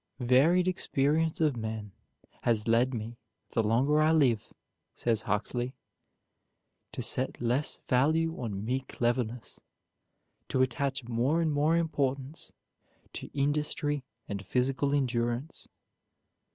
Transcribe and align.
"Varied 0.19 0.67
experience 0.67 1.39
of 1.41 1.55
men 1.55 1.91
has 2.41 2.67
led 2.67 2.91
me, 2.91 3.19
the 3.51 3.61
longer 3.61 4.01
I 4.01 4.11
live," 4.11 4.51
says 4.95 5.21
Huxley, 5.21 5.75
"to 6.91 7.03
set 7.03 7.39
less 7.39 7.81
value 7.87 8.35
on 8.41 8.65
mere 8.65 8.79
cleverness; 8.89 9.59
to 10.49 10.63
attach 10.63 11.03
more 11.03 11.39
and 11.39 11.53
more 11.53 11.77
importance 11.77 12.51
to 13.13 13.27
industry 13.37 14.03
and 14.27 14.43
physical 14.43 14.91
endurance. 14.91 15.67